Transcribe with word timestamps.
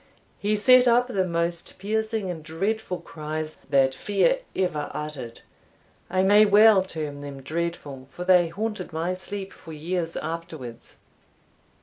He 0.39 0.55
set 0.55 0.87
up 0.87 1.09
the 1.09 1.27
most 1.27 1.77
piercing 1.77 2.27
and 2.31 2.41
dreadful 2.41 3.01
cries 3.01 3.57
that 3.69 3.93
fear 3.93 4.39
ever 4.55 4.89
uttered 4.95 5.41
I 6.09 6.23
may 6.23 6.43
well 6.43 6.81
term 6.81 7.21
them 7.21 7.43
dreadful, 7.43 8.07
for 8.09 8.25
they 8.25 8.47
haunted 8.47 8.91
my 8.93 9.13
sleep 9.13 9.53
for 9.53 9.73
years 9.73 10.17
afterwards. 10.17 10.97